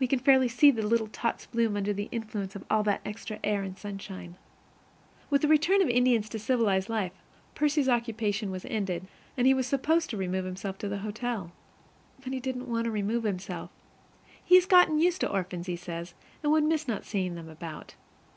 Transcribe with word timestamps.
We 0.00 0.08
can 0.08 0.18
fairly 0.18 0.48
see 0.48 0.72
the 0.72 0.82
little 0.84 1.06
tots 1.06 1.46
bloom 1.46 1.76
under 1.76 1.92
the 1.92 2.08
influence 2.10 2.56
of 2.56 2.64
that 2.86 3.00
extra 3.04 3.38
air 3.44 3.62
and 3.62 3.78
sunshine. 3.78 4.34
With 5.30 5.42
the 5.42 5.46
return 5.46 5.80
of 5.80 5.86
the 5.86 5.94
Indians 5.94 6.28
to 6.30 6.40
civilized 6.40 6.88
life, 6.88 7.12
Percy's 7.54 7.88
occupation 7.88 8.50
was 8.50 8.64
ended, 8.64 9.06
and 9.36 9.46
he 9.46 9.54
was 9.54 9.68
supposed 9.68 10.10
to 10.10 10.16
remove 10.16 10.44
himself 10.44 10.76
to 10.78 10.88
the 10.88 10.98
hotel. 11.06 11.52
But 12.24 12.32
he 12.32 12.40
didn't 12.40 12.66
want 12.68 12.86
to 12.86 12.90
remove 12.90 13.22
himself. 13.22 13.70
He 14.44 14.56
has 14.56 14.66
got 14.66 14.90
used 14.92 15.20
to 15.20 15.30
orphans, 15.30 15.68
he 15.68 15.76
says, 15.76 16.14
and 16.42 16.50
he 16.50 16.52
would 16.52 16.64
miss 16.64 16.88
not 16.88 17.04
seeing 17.04 17.36
them 17.36 17.48
about. 17.48 17.94